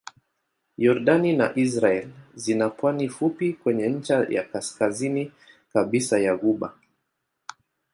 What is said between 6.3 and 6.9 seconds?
ghuba.